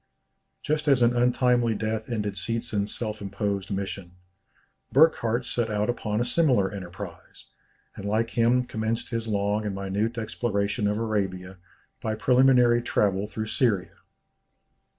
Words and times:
Just 0.63 0.87
as 0.87 1.03
an 1.03 1.15
untimely 1.15 1.75
death 1.75 2.09
ended 2.09 2.33
Seetzen's 2.33 2.91
self 2.91 3.21
imposed 3.21 3.69
mission, 3.69 4.13
Burckhardt 4.91 5.45
set 5.45 5.69
out 5.69 5.91
upon 5.91 6.19
a 6.19 6.25
similar 6.25 6.71
enterprise, 6.71 7.49
and 7.95 8.03
like 8.05 8.31
him 8.31 8.63
commenced 8.65 9.09
his 9.11 9.27
long 9.27 9.63
and 9.63 9.75
minute 9.75 10.17
exploration 10.17 10.87
of 10.87 10.97
Arabia 10.97 11.59
by 12.01 12.15
preliminary 12.15 12.81
travel 12.81 13.27
through 13.27 13.45
Syria. 13.45 13.93